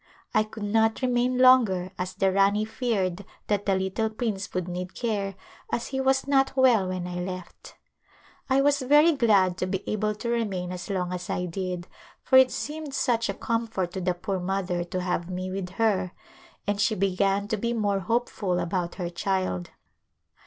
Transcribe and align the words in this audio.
I 0.33 0.41
could 0.43 0.63
not 0.63 1.03
remain 1.03 1.37
longer 1.37 1.91
as 1.95 2.15
the 2.15 2.31
Rani 2.31 2.65
feared 2.65 3.23
that 3.45 3.67
the 3.67 3.75
little 3.75 4.09
prince 4.09 4.51
would 4.51 4.67
need 4.67 4.95
care 4.95 5.35
as 5.71 5.89
he 5.89 6.01
was 6.01 6.25
not 6.27 6.57
well 6.57 6.87
when 6.87 7.05
I 7.05 7.19
left. 7.19 7.75
I 8.49 8.61
was 8.61 8.79
very 8.81 9.11
glad 9.11 9.57
to 9.59 9.67
be 9.67 9.83
able 9.87 10.15
to 10.15 10.27
remain 10.27 10.71
as 10.71 10.89
long 10.89 11.13
as 11.13 11.29
I 11.29 11.45
did 11.45 11.85
for 12.23 12.37
it 12.39 12.49
seemed 12.49 12.95
such 12.95 13.29
a 13.29 13.35
comfort 13.35 13.91
to 13.93 14.01
the 14.01 14.15
poor 14.15 14.39
mother 14.39 14.83
to 14.85 15.01
have 15.01 15.29
me 15.29 15.51
with 15.51 15.69
her 15.73 16.13
and 16.65 16.81
she 16.81 16.95
began 16.95 17.47
to 17.49 17.57
be 17.57 17.71
more 17.71 17.99
hopeful 17.99 18.57
about 18.57 18.95
her 18.95 19.11
child. 19.11 19.69